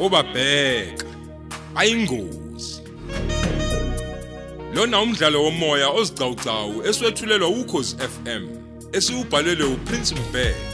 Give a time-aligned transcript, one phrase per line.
[0.00, 1.06] obabheka.
[1.74, 2.82] Ayingozi.
[4.74, 8.44] Lona umdlalo womoya ozicawucawu eswetshulelwa ukhozi FM
[8.92, 10.70] esiubhalelwe uPrince Mbeki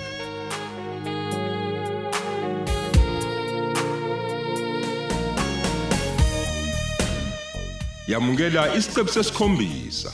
[8.09, 10.13] yamukela isiqebu sesikhombisa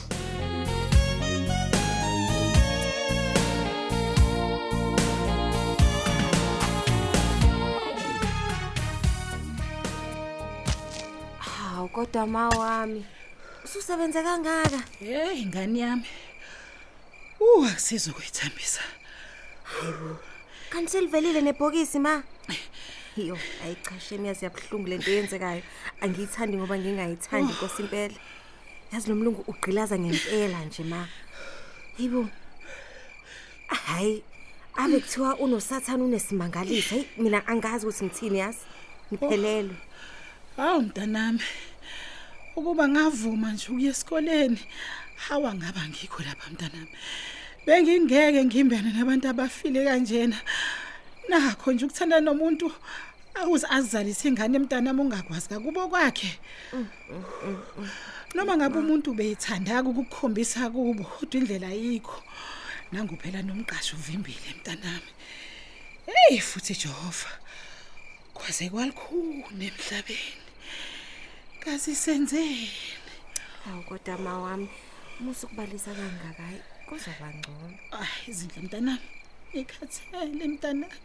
[11.93, 13.05] kodwa ma wami.
[13.65, 14.81] Ususebenze kangaka?
[14.99, 16.05] Hey ingane yami.
[17.39, 18.81] Uh akusizokuyithambisa.
[20.69, 22.23] Kanti selivelile nebhokisi ma.
[23.17, 25.61] Yo, ayichasheni yazi yabhlungu lento yenzekayo.
[26.01, 28.15] Angiyithandi ngoba ngingayithandi inkosi impela.
[28.91, 31.07] Yazi lo mlungu ugqilaza ngempela nje ma.
[31.97, 32.27] Yibo.
[33.67, 34.23] Hayi,
[34.75, 36.95] ave kuthiwa unosathana unesimangalisa.
[36.95, 38.65] Hey, mina angazi ukuthi ngithini yazi.
[39.13, 39.75] Ngiphelelwe.
[40.57, 41.41] Hawu mntanami.
[42.55, 44.61] Ukuba ngavuma nje ukuya esikoleni.
[45.15, 46.93] Hawa ngaba ngikho lapha mntanami.
[47.65, 50.37] Bengingeke ngimbene nabantu abafile kanjena.
[51.29, 52.71] Nakho nje ukuthanda nomuntu
[53.35, 56.31] awuze azalise ingane emntanami ungakwazi kakubo kwakhe.
[58.35, 62.21] Noma ngabe umuntu beyithanda ukukukhombisa kubo kodwa indlela ayikho.
[62.91, 65.11] Nangu phela nomqasho uvimbile mntanami.
[66.05, 67.31] Hey futhi Jehova.
[68.33, 70.42] Kwaze kwalikhulu emhlabeni.
[71.63, 72.67] Kasi senzeni?
[73.63, 74.69] Hawu kodwa ma wami.
[75.19, 77.77] Musu kubalisa kangaka hayi kuzoba ngcono.
[77.91, 79.07] Ay izindle mntanami.
[79.55, 80.99] Ngikhathele mntanami.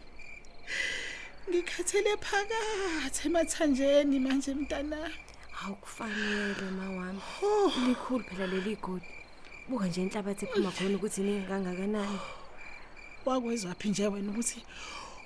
[1.49, 5.15] Ngikhathele phakathi emathanjeni manje mntanami.
[5.51, 7.21] Hawu kufanele ma wami.
[7.41, 9.07] Oh, Likhulu phela leli godi.
[9.69, 12.19] Buka nje inhlabathi ephuma khona ukuthi iningi kangakanani.
[13.25, 14.59] wakwezwa phi nje wena ukuthi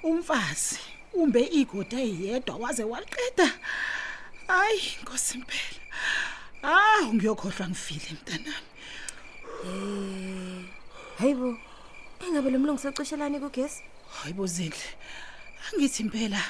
[0.03, 0.79] umfazi
[1.13, 3.49] umbe igodi eyedwa waze waliqeda.
[4.47, 5.81] Hayi Nkosi impela.
[6.63, 8.69] Ah ngiyokhohlwa ngifile mntanami.
[9.65, 10.65] Eh.
[11.17, 11.57] Hayibo.
[12.19, 13.83] Engabe lo mlungu secishelani kugesi?
[14.21, 14.87] Hayibo zindle.
[15.67, 16.41] Angithi impela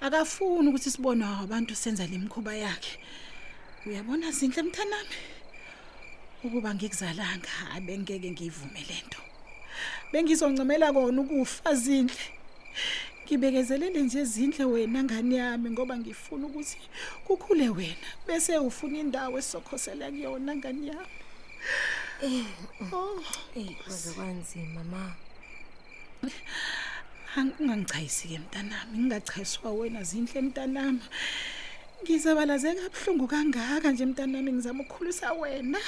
[0.00, 2.98] akafuni ukuthi sibone abantu senza lemkhuba yakhe.
[3.86, 5.16] Uyabona zindle mntanami?
[6.44, 9.20] Ukuba ngikuzalanga abengeke ngivume lento.
[10.12, 12.24] Bengizoncemela kona ukufa zindle.
[13.26, 16.78] Ngibekezelele nje zindle wena ngani yami ngoba ngifuna ukuthi
[17.26, 21.14] kukhule wena bese ufuna indawo esizokhosela kuyona ngani yami.
[22.92, 23.18] Oh,
[23.56, 25.14] Eh, kwaze kwanzima ma.
[27.60, 31.02] Ungangichayisi ke mntanami, ngingachayiswa wena zindle mntanami.
[32.02, 35.78] Ngizabalaze kabuhlungu kangaka nje mntanami ngizama ukukhulisa wena.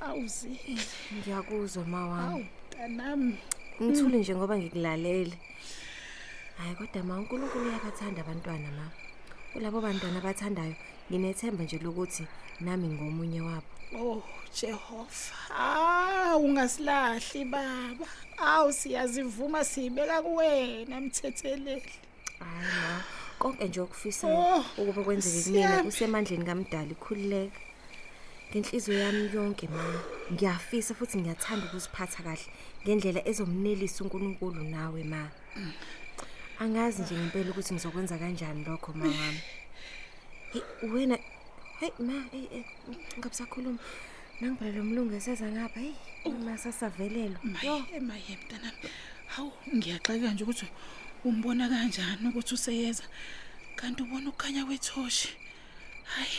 [0.00, 0.52] Awuzi.
[1.16, 2.28] Ngiyakuzwa ma wami.
[2.28, 3.38] Awu mntanami.
[3.82, 5.38] Ngithule nje ngoba ngikulalele.
[6.58, 8.86] Hayi kodwa ma uNkulunkulu uyabathanda abantwana ma.
[9.52, 10.74] Kulabo bantwana abathandayo
[11.10, 12.24] nginethemba nje lokuthi
[12.60, 13.70] nami ngomunye wabo.
[13.98, 14.22] Oh
[14.54, 15.36] Jehova.
[15.50, 18.06] Ah ungasilahli baba.
[18.38, 21.92] Awu siyazivuma sibeka kuwena mthetheleli.
[22.38, 23.02] Hayi ma.
[23.38, 25.82] Konke nje okufisa Oh, ukuba kwenzeke Nkosi kumina yami.
[25.84, 27.60] kusemandleni kaMdali ikhulileka.
[28.50, 29.82] Ngenhliziyo yami yonke ma.
[30.32, 32.46] Ngiyafisa futhi ngiyathanda ukuziphatha kahle
[32.82, 35.30] ngendlela ezomnelisa uNkulunkulu nawe ma.
[36.60, 39.40] Angazi nje ngempela ukuthi ngizokwenza kanjani lokho ma wami.
[40.52, 41.18] Hey wena
[41.80, 42.64] hey ma hey eh,
[43.18, 43.78] ngabusakhuluma.
[44.40, 45.94] Nangiphela lo mlungu eseza ngapha hey
[46.24, 47.40] uma sasavelelwa.
[47.62, 48.88] Yo Maye maye mntanami.
[49.26, 50.66] Hawu ngiyaxeka nje ukuthi
[51.24, 53.04] umbona kanjani ukuthi useyeza.
[53.76, 55.28] Kanti ubona ukukhanya kwethoshi.
[56.04, 56.38] Hayi.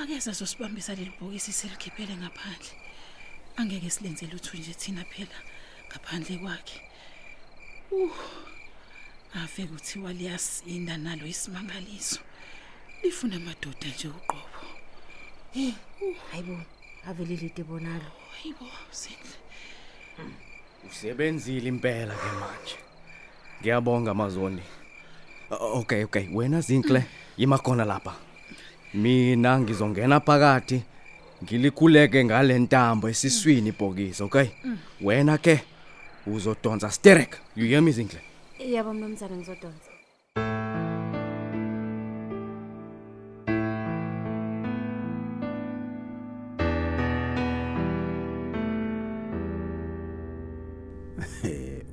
[0.00, 2.72] Akeza sosibambisa leli bhokisi selikhiphele ngaphandle.
[3.56, 5.38] Angeke silenze lutho nje thina phela
[5.90, 6.80] ngaphandle kwakhe.
[7.92, 8.53] Uh.
[9.34, 12.20] Ave kuthiwa liyasinda nalo isimangaliso.
[13.02, 14.48] Lifuna amadoda nje uqobo.
[16.30, 16.58] hayibo
[17.08, 18.10] avelile idebonalo.
[18.42, 19.36] Hayibo sindle.
[20.90, 22.76] Usebenzile impela ke manje.
[23.60, 24.62] Ngiyabonga amazoni.
[25.50, 26.28] O- Okay, okay.
[26.32, 27.04] Wena Zinhle
[27.36, 28.14] yima khona lapha.
[28.94, 30.82] Mina ngizongena phakathi
[31.42, 34.46] ngilikhuleke ngale ntambo esiswini ibhokisi, okay?
[35.00, 35.60] Wena ke
[36.26, 37.36] uzodonsa sterek.
[37.56, 38.20] You hear me Zinhle?
[38.64, 39.90] Yebo mnumzane ngizodonsa.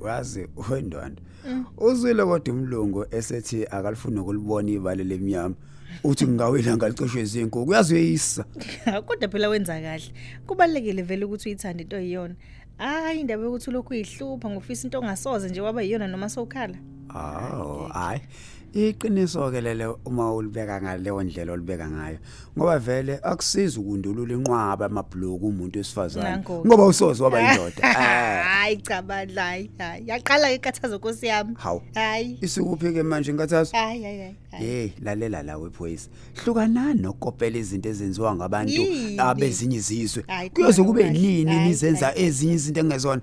[0.00, 1.16] wazi wendwana
[1.76, 5.54] uzwile kodwa umlungu esethi akalifuni ukulibona ibale lemnyama.
[6.04, 8.44] Uthi ngingawela ngalicoshwe izinkukhu uyazoyisa
[9.06, 10.12] kodwa phela wenza kahle.
[10.46, 12.34] Kubalekile vele ukuthi uyithande into yiyona
[12.78, 16.78] hayi indaba yokuthi lokhu uyihlupha ngofisa into ongasoze nje waba yiyona noma sowukhala.
[17.08, 18.20] Awu hayi.
[18.74, 22.18] Iqiniso ke lele uma ulibeka ngaleyo ndlela olibeka ngayo
[22.58, 26.64] ngoba vele akusiza ukundulula inqwaba amabhloko umuntu wesifazane Nanko.
[26.66, 27.82] ngoba usoze waba indoda.
[27.82, 30.04] Eh hayi cha bandla hayi hayi.
[30.08, 31.54] Yaqala ke ikathazo nkosi yami.
[31.58, 31.82] Hawu.
[31.94, 32.38] Hayi.
[32.40, 34.64] Isikuphi ke manje nkathazo hayi hayi hayi, hayi.
[34.66, 36.08] Hey lalela la wephoyisa.
[36.44, 39.18] Hlukanani nokopela izinto ezenziwa ngabantu Yini?
[39.18, 40.24] abezinye izizwe.
[40.26, 41.18] Hayi, kuyoze khona kube kahle.
[41.18, 42.24] nini Hayi, nizenza hayi.
[42.24, 43.22] ezinye izinto engezona?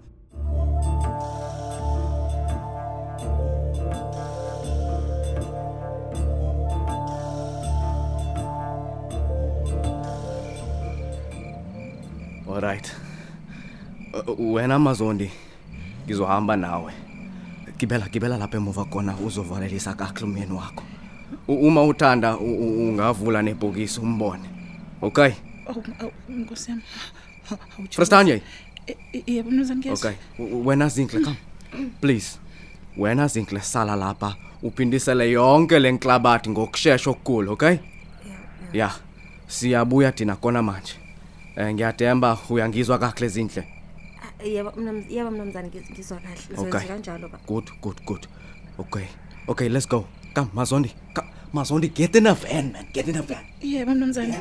[12.60, 12.92] Alright.
[14.14, 15.32] Uh, Wena Mazondi
[16.06, 16.94] ngizohamba nawe.
[17.78, 20.84] Gibela gibela lapha emuva khona uzovalelisa kahle umyeni wakho.
[21.48, 24.50] Uma uthanda ungavula nebhokisi umbone.
[25.02, 25.32] Okay?
[25.68, 26.82] Awu awu, Nkosi yami.
[27.92, 28.42] Frastanye.
[28.88, 30.12] Eh, eh, Yebo mnumzane ngiyezwa.
[30.12, 30.46] Okay.
[30.66, 31.38] Wena Zinhle come.
[32.02, 32.40] Please.
[32.98, 37.78] Wena Zinhle sala lapha uphindisele yonke lenklabathi ngokusheshsha okukhulu, okay?
[38.74, 39.00] Yeah.
[39.48, 41.09] Siyabuya thina khona manje.
[41.60, 43.64] Eh ngiyademba uyangizwa kahle Zinhle.
[44.24, 46.42] Ah, Yebo mnumz yebo mnumzane ngiz- ngizwa kahle.
[46.54, 46.64] Okay.
[46.64, 47.38] Ngizoyenza kanjalo ba.
[47.48, 48.24] Good, good, good.
[48.84, 49.06] Okay.
[49.52, 50.00] Okay, let's go.
[50.36, 50.92] Come, Mazondi.
[51.16, 52.86] Come, Mazondi, get in a van, man.
[52.94, 53.44] Get in a van.
[53.62, 54.36] Yebo mnumzane.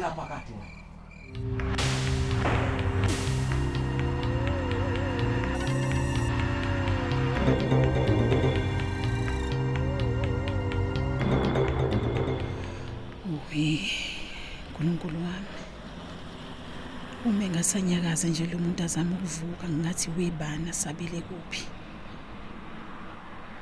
[13.29, 13.65] Uwe,
[14.69, 15.58] uNkulunkulu wami.
[17.25, 21.67] Uma engasanyakaza nje lo muntu azama ukuvuka ngathi webana sabile kuphi.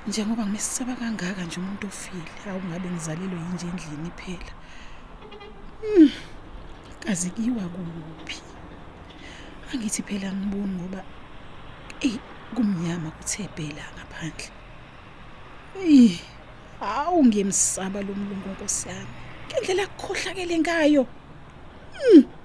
[0.06, 4.52] Njengoba ngimesaba kangaka nje umuntu ofile, awungabe ngizalelwe yinje endlini phela.
[5.80, 6.10] Hmm.
[7.00, 8.38] Kazi kiwa kuphi?
[9.72, 11.00] Angithi phela ngiboni ngoba
[12.00, 12.18] eh
[12.54, 14.50] kumnyama kuthe phela ngaphandle.
[15.80, 16.20] Eh
[16.80, 19.14] awu ngiyemsaba lo mlungu Nkosi yami.
[19.48, 21.06] Ngendlela akukhohlakele ngayo.
[22.12, 22.35] Lo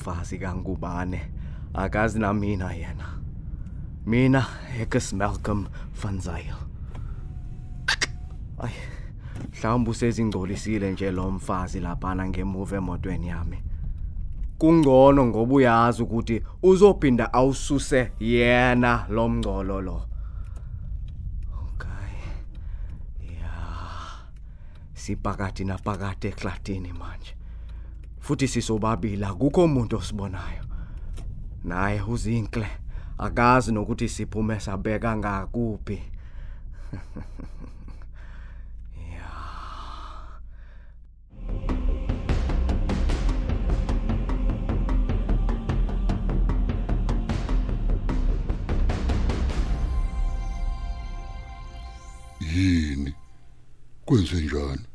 [0.00, 1.30] mfazi kaNkubane
[1.74, 3.18] akazi na mina yena.
[4.06, 4.40] Mina
[4.78, 5.66] Hekes Malcolm
[6.02, 6.54] van Zyl.
[8.58, 8.72] Ay.
[9.52, 13.62] Mhlawumbe usezingcolisile nje lo mfazi laphana ngemuva emotweni yami.
[14.58, 20.02] Kungcono ngoba uyazi ukuthi uzophinda awususe yena lo mngcolo lo.
[21.68, 22.16] Okay.
[23.32, 24.24] Yeah.
[24.94, 27.39] Sipakati napakati eklatini manje.
[28.30, 30.64] Futhi sisobabili akukho umuntu osibonayo.
[31.64, 32.66] Naye uzinhle
[33.18, 36.02] akazi nokuthi siphume sabeka ngakuphi.
[52.54, 53.14] yini
[54.04, 54.86] kwenze njani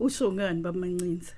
[0.00, 1.32] Usho ngani bamancinza?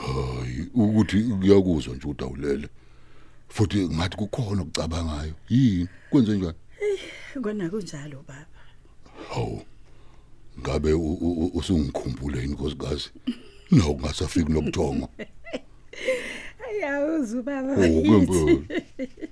[0.00, 2.68] Hayi ukuthi kuyakuzwa nje ukuthi awulele
[3.48, 5.88] futhi ngathi kukhona ukucabangayo yini?
[6.10, 6.58] Kwenze njani?
[7.42, 8.46] Kona kunjalo baba.
[9.28, 9.62] hawu
[10.60, 10.92] ngabe
[11.54, 13.10] usungikhumbule inkosikazi?
[13.70, 15.08] Nawo kungasafiki nobuthongo.
[16.68, 17.72] Ayawuzu baba.
[17.72, 18.62] oh kwempela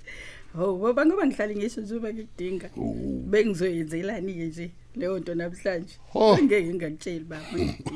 [0.55, 2.69] Oh baba ngoba ngihlali ngisho nje uma ngikudinga.
[2.77, 3.23] Oh.
[3.29, 5.95] Bengizoyenzelani ke nje leyo nto namhlanje.
[6.13, 6.37] Oh.
[6.37, 7.47] Ngeke ngakutsheli baba.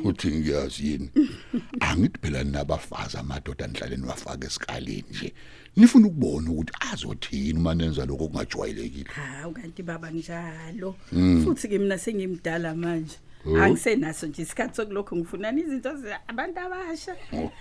[0.03, 1.09] uthi ngiyazi yini
[1.79, 5.33] angithi phela nabafazi amadoda nihlale niwafaka esikaleni nje
[5.75, 10.95] nifuna ukubona ukuthi azothini uma nenza lokho kungajwayelekile Hawu kanti baba njalo.
[11.11, 11.43] Mm.
[11.43, 13.17] Futhi ke mina sengimdala manje.
[13.47, 13.57] Oh.
[13.61, 17.15] Angisenaso nje isikhathi sokulokho ngifunana izinto zabantu abasha.
[17.33, 17.51] oh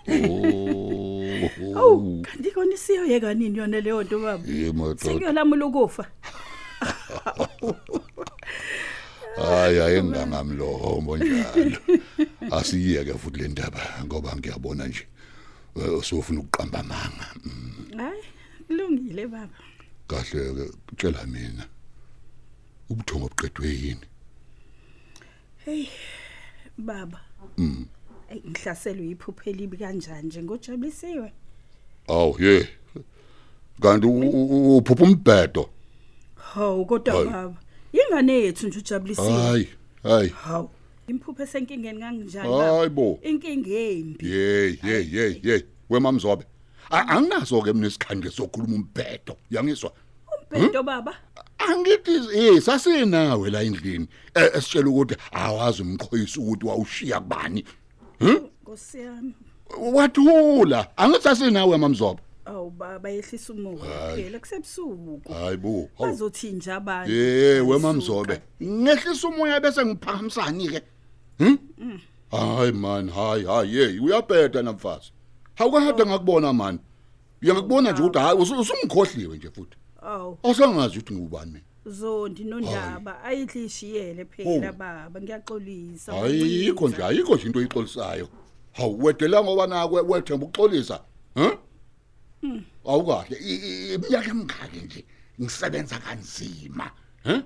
[1.76, 4.44] Oh, kanti kona isiyoyeka nini yona leyo nto baba?
[4.48, 6.04] ye madoda Sekuyolamula ukufa.
[9.36, 11.78] hayi ayengangamlomo njalo
[12.50, 15.06] asiyeke futhi le ndaba ngoba ngiyabona nje
[15.76, 18.22] eh, sofuna ukuqamba amanga Mm, Hayi,
[18.66, 19.58] kulungile baba.
[20.08, 21.66] kahle ke tshela mina
[22.90, 24.06] ubuthongo buqedwe yini
[25.64, 25.88] Hey
[26.78, 27.20] baba.
[27.58, 27.86] Mm.
[28.30, 31.32] Ey ngihlaselwe iphupho elibi kanjani nje ngojabulisiwe.
[32.08, 32.68] awu ye
[33.80, 35.70] kanti u- u- u- uphupha umbhedo
[36.36, 37.26] Hawu kodwa Hayi.
[37.28, 37.56] baba.
[37.92, 39.32] Yingane yethu nje ujabulisiwe.
[39.32, 39.68] hayi
[40.02, 40.70] hayi Hawu.
[41.08, 42.64] Imphupho esenkingeni kanginjani baba?
[42.76, 44.28] hayi bo Inkinga embi.
[44.28, 46.44] hey hey hey hey wemamzobe
[46.90, 49.92] A- anginazo ke mina isikhande sokhuluma umbhedo yangizwa
[50.50, 51.14] Bento baba.
[51.58, 57.64] Angithi eh sasenawe la endlini eh, esitshela ukuthi awazi umqhoyisi ukuthi wawushiya kubani.
[58.20, 59.34] Nkosi yami.
[59.92, 62.20] Wathula angithi sasenawe mamzobo.
[62.44, 65.32] Awu baba yehlisa umoya phela kusebusuku.
[65.32, 65.88] Hayibo.
[65.98, 67.12] Bazothi nje abantu.
[67.12, 68.40] Eh wemamzobe.
[68.62, 70.82] Ngehlisa umoya bese ngiphakamisani ke.
[71.38, 71.58] Hm?
[72.30, 75.12] Hayi man, hayi hayi hey uyabheda namfazi.
[75.56, 76.78] Awukade ngakubona man.
[77.42, 79.76] Uyangikubona nje ukuthi hayi usu- usungikhohliwe nje futhi.
[80.04, 81.64] Awu Awusangazi ukuthi ngubani mina.
[81.86, 86.12] zondi nondaba ayidlishiyele phela baba ngiyaxolisa.
[86.12, 88.28] Ayikho nje ayikho nje into oyixolisayo.
[88.72, 91.00] Hawu wedela ngoba nakwe wethemba ukuxolisa.
[91.34, 91.52] Huh?
[92.86, 95.04] Awukahle i- i- iminyaka emingaki nje
[95.40, 96.90] ngisebenza kanzima.
[97.24, 97.40] Huh?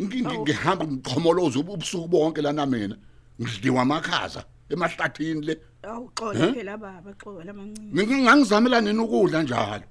[0.00, 2.96] Ngi- ngi- Ngihamba ngiqhomoloza ubusuku bonke lana mina.
[3.40, 5.54] Ngidliwa amakhaza emahlathini le.
[5.82, 7.92] Awuxole phela baba xola mancane.
[7.94, 9.84] Ngingangizamela nini ukudla njalo.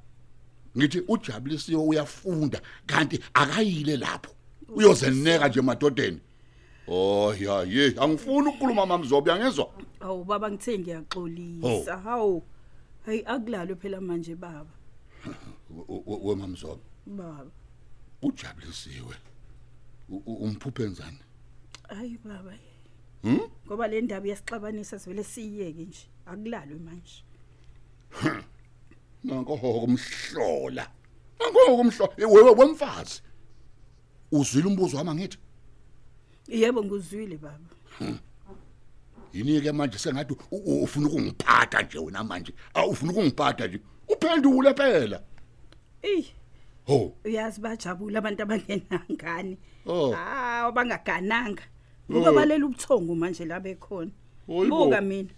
[0.78, 4.32] Ngithi ujabulisiwe uyafunda kanti akayile lapho.
[4.76, 6.20] Uyozeneka nje emadodeni.
[6.88, 9.70] Oh ya ye angifuni ukukhuluma mamzobo yangezwa.
[10.00, 11.98] Awu baba ngithe ngiyaxolisa.
[11.98, 12.44] Hawu.
[13.06, 14.70] Hayi akulalwe phela manje baba.
[16.24, 17.52] wemamzobo Baba.
[18.22, 19.16] ujabulisiwe
[20.10, 21.18] U- u- umphuphe enzani
[21.90, 22.54] Hayi baba.
[23.24, 26.08] hm Ngoba le ndaba yasixabanisa sivele siyeke nje.
[26.26, 27.24] Akulalwe manje.
[29.24, 30.88] Nanko hokumhlola
[31.40, 33.22] nanko hokumhlola wewe wemfazi
[34.32, 35.38] uzwile umbuzo wami ngithi
[36.48, 37.70] Yebo nguzwile baba.
[39.34, 45.22] yini ke manje sengathi ufuna ukungiphatha nje wena manje awufuna ukungiphatha nje uphendule phela
[46.02, 46.26] Eh
[46.88, 49.58] ho uyazi bajabula abantu abangenangani.
[49.86, 50.14] Oh.
[50.16, 51.64] Ah bangagananga.
[52.12, 54.12] Ngoba balela ubuthongo manje la bekhona.
[54.48, 54.86] Hayibo.
[54.86, 55.30] Buka mina.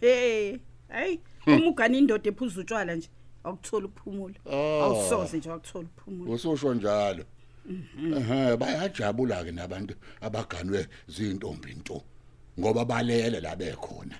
[0.00, 3.08] Hey, hayi, uma ugana indoda ephuza utshwala nje
[3.46, 4.34] awukuthola ukuphumula.
[4.50, 4.84] Ah.
[4.84, 6.34] Awusoze nje awukuthola ukuphumula.
[6.34, 7.24] usosho njalo
[8.18, 12.02] ehe bayajabula ke nabantu abaganwe zintombi nto
[12.58, 14.16] ngoba balele la bekhona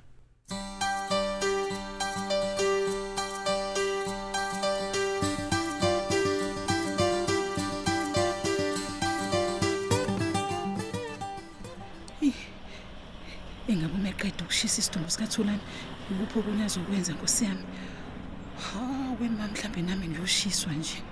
[13.69, 15.65] Engabe umeqeda ukushisa isidumbu sikaThulani.
[16.11, 17.65] Ukuphi okunye azokwenza Nkosi yami?
[19.19, 21.03] Hawe mama mhlambe nami ngiyoshiswa nje.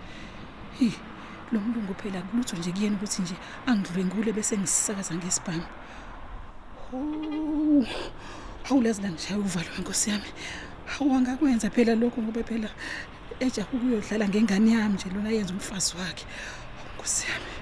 [0.78, 0.92] Hi,
[1.52, 3.34] lo mlungu phela kulutho nje kuyena ukuthi nje
[3.66, 5.64] angidlwengule bese ngisakaza ngesibhamu.
[6.92, 7.86] Oh.
[8.70, 10.30] Awulazi la ngishaya uvalo Nkosi yami.
[10.86, 12.68] Hawu angakwenza phela lokho ngoba phela
[13.40, 16.24] ejaha ukuyodlala ngengane yami nje lona yenza umfazi wakhe.
[16.96, 17.52] Nkosi yami.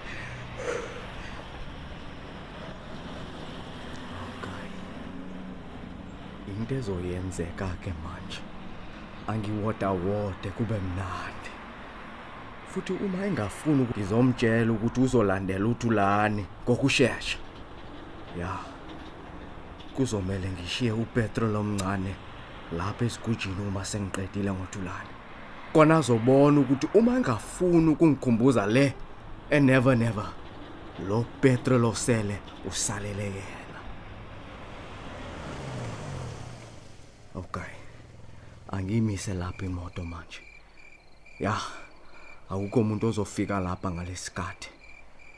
[6.59, 8.52] into ezoyenzeka ke manje
[9.29, 11.51] angiwoda wode kube mnandi.
[12.75, 17.39] Futhi uma engafuni ukuthi ngizomtshela ukuthi uzolandela uthulani ngokusheshsha
[18.39, 18.49] ya
[19.97, 22.15] kuzomela ngishiye upetrol omncane
[22.77, 25.13] lapha esigujini uma sengiqedile ngothulani
[25.73, 28.95] kona azobona ukuthi uma engafuni ukungikhumbuza le
[29.51, 30.29] enever never
[31.09, 32.39] lo petrol osele
[32.69, 33.79] usalele yena.
[37.35, 37.82] Okay.
[38.73, 40.41] Angimise lapha imoto manje.
[41.41, 41.61] Ya.
[42.51, 44.69] Awukho umuntu ozofika lapha ngalesikhathi.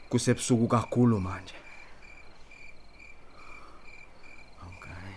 [0.09, 1.55] Kusebusuku kakhulu manje.
[4.69, 5.15] Okay.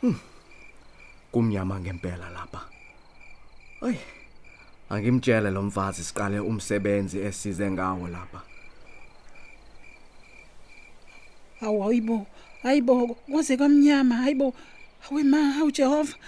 [0.00, 0.20] Hmm.
[1.32, 2.60] Kumnyama ngempela lapha.
[3.82, 3.96] Ay.
[4.90, 8.42] Angimtshele lo mfazi siqale umsebenzi esize ngawo lapha.
[11.60, 12.26] Hawu hayibo,
[12.62, 14.54] hayibo, kwaze kamnyama, hayibo.
[15.00, 16.12] Hawe ma, hawu Jehova.
[16.12, 16.18] Hawu,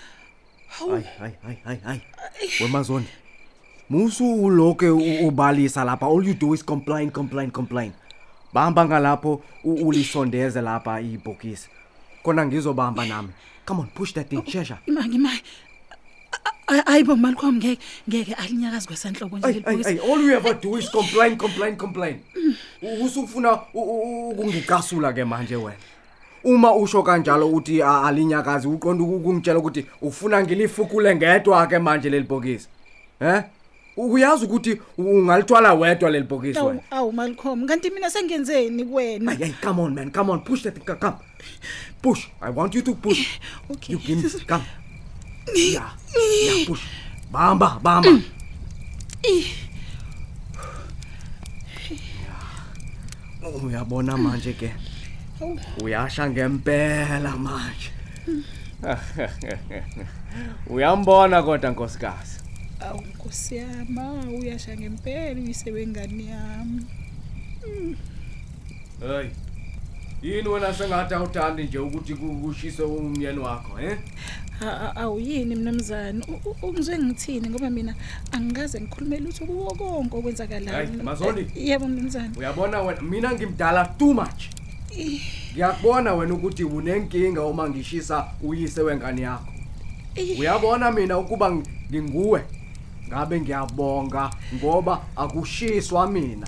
[0.78, 2.00] Hayi hayi hayi hayi hayi.
[2.60, 3.06] Wemazoni.
[3.90, 7.92] Musu uloke u- ubalisa lapha all you do is complain complain complain.
[8.52, 11.68] Bamba ngalapho u- ulisondeze lapha ibhokisi.
[12.22, 13.28] Kona ngizobamba nami.
[13.66, 14.78] Come on push that thing shesha.
[14.86, 15.40] imangi mai.
[16.86, 17.78] Hayibo Malcolm ngeke
[18.08, 19.88] ngeke alinyakazi kwesanhloko nje Ay ay lelibhokisi.
[20.00, 22.20] ay all you ever do is complain complain complain.
[22.82, 25.76] U- Usufuna u- u- ukungicasula ke manje wena.
[26.44, 32.68] Uma usho kanjalo uthi a- alinyakazi uqonda ukungitshela ukuthi ufuna ngilifukule ngedwa ke manje lelibhokisi.
[33.20, 33.42] Eh?
[33.96, 36.80] Uyazi ukuthi ungalithwala wedwa lelibhokisi Awu wena.
[36.90, 39.32] awu Malcolm, kanti mina sengenzeni kuwena?
[39.32, 40.10] Ay, ay, come on, man.
[40.10, 40.40] Come on.
[40.40, 40.84] Push that thing.
[40.84, 41.16] Come.
[42.02, 42.26] Push.
[42.42, 43.38] I want you to push.
[43.70, 43.92] Okay.
[43.92, 44.40] You give me.
[44.46, 44.62] Come.
[45.54, 45.90] Yeah.
[46.14, 46.82] Yeah, push.
[47.32, 48.20] Bamba, bamba.
[49.22, 49.44] Yeah.
[53.64, 54.70] Uyabona manje ke.
[55.82, 57.90] Uyasha ngempela manje.
[60.70, 62.38] Uyambona kodwa nkosikazi.
[62.80, 66.86] awu nkosi yami awu, uyasha ngempela uyise wengane yami.
[69.00, 69.28] Hey
[70.22, 73.98] yini wena sengathi awuthandi nje ukuthi ku- kushise umyeni wakho eh
[74.60, 77.48] A- a- awuyini mnumzane U- u- ungizwe ngithini?
[77.50, 77.94] Ngoba mina
[78.32, 80.76] angikaze ngikhulume lutho kuwo konke okwenzakalayo.
[80.76, 81.40] Hayi, Mazondi.
[81.40, 84.44] Eh, yebo mnumzane uyabona wena mina ngimdala too much.
[85.52, 89.52] Ngiyakubona wena ukuthi unenkinga uma ngishisa uyise wengane yakho.
[90.14, 90.38] Eh.
[90.40, 92.40] uyabona mina ukuba ng- nginguwe?
[93.08, 96.46] Ngabe ngiyabonga ngoba akushiswa mina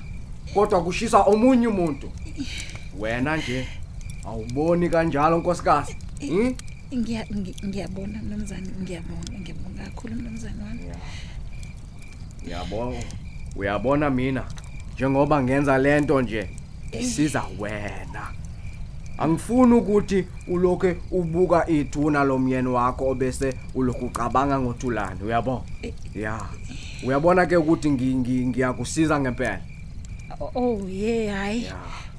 [0.54, 2.10] kodwa kushisa omunye umuntu.
[2.98, 3.68] Wena nje
[4.26, 5.96] awuboni kanjalo nkosikazi.
[6.20, 6.54] Hmm?
[6.94, 10.80] Ngiya- ngi- ngiyabona mnumzane ngiyabonga ngiyabonga kakhulu mnumzane wami.
[12.46, 12.96] Uyabona
[13.56, 14.44] uyabona mina
[14.94, 16.48] njengoba ngenza lento nje
[16.92, 18.32] isiza wena.
[19.18, 25.62] Angifuni ukuthi ulokhe ubuka ithuna lomyeni wakho obese ulokhu ucabanga ngothulani uyabona?
[26.14, 26.40] Ya.
[27.06, 29.60] Uyabona ke ukuthi ngi- ngi- ngiyakusiza ngempela?
[30.40, 31.66] Oh, oh ye hayi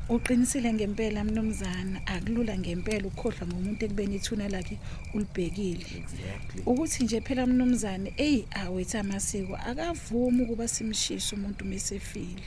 [0.10, 2.02] uqinisile ngempela mnumzana.
[2.08, 4.78] Akulula ngempela ukukhohlwa ngomuntu ekubeni ithuna lakhe
[5.14, 5.86] ulibhekile.
[6.02, 6.62] Exactly.
[6.66, 12.42] Ukuthi nje phela mnumzane eyi awethu amasiko akavumi ukuba simshise umuntu mesefile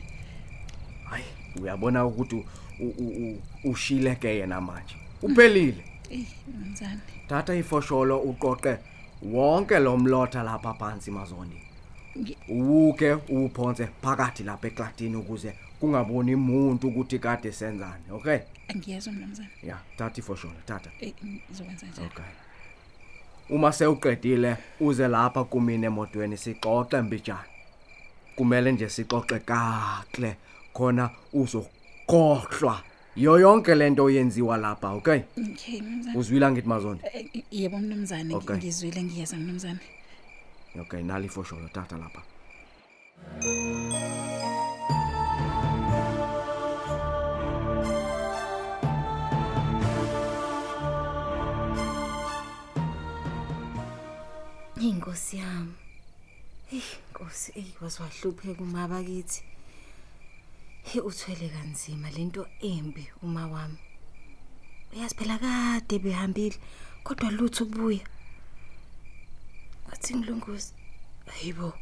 [1.63, 2.45] uyabona ukuthi u-
[2.81, 3.31] u- u-
[3.65, 4.95] u- ushileke yena manje.
[5.23, 5.85] Uphelile.
[6.11, 8.77] Eyi mnumzane thatha ifosholo uqoqe
[9.23, 11.63] wonke lo mlotha lapha phansi mazoni
[12.19, 12.37] Ngi-
[12.89, 18.39] uke uphonse phakathi lapha ekladini ukuze kungaboni umuntu ukuthi kade senzani okay?
[18.69, 20.91] Angiyezwa mnumzane ya thatha ifosholo thatha.
[21.01, 21.15] Eyi
[21.49, 22.07] ngizokwenza njalo.
[22.09, 22.25] Okay.
[23.51, 27.45] Uma sewuqedile uze lapha kumina emotweni sixoxe mbijana.
[28.37, 30.37] Kumele nje sixoxe kakle
[30.73, 32.83] khona uzokhohlwa
[33.17, 35.21] yo yonke lento oyenziwa lapha okay
[35.53, 38.57] okay mnumzane uzwila ngithi mazonde Eh, eh, yebo mnumzane Okay.
[38.57, 39.81] ngizwile ngiyeza mnumzane
[40.81, 42.23] okay nali ifosholo thatha lapha
[54.81, 55.75] Inkosi yami.
[56.73, 59.43] Eh, Nkosi, ey waswahlupheka uma bakithi.
[60.83, 63.79] He uthwele kanzima lento embi uma wami.
[64.93, 66.57] Uyazi phela kade behambile
[67.05, 68.01] kodwa lutho kubuya.
[69.93, 70.73] Athi ngilunguzi.
[71.27, 71.73] Hayibo.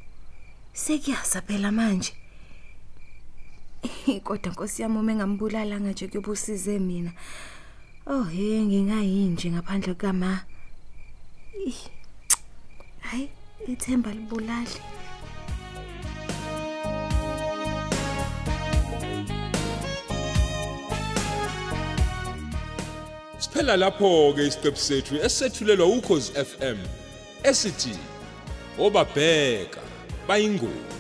[0.73, 2.13] Sekuyasa phela manje.
[4.25, 7.13] Kodwa Nkosi yami uma engambulala nje kuyobusize mina.
[8.07, 10.45] Oh, he ngingayinje ngaphandle kama.
[11.67, 11.91] Ih.
[13.01, 13.29] Hayi,
[13.69, 14.98] ithemba libulali.
[23.59, 26.79] Siphela lapho ke isiqephu sethu esethulelwa ukhozi FM
[27.43, 27.95] esithi
[28.79, 29.81] obabheka
[30.29, 30.98] bayingozi.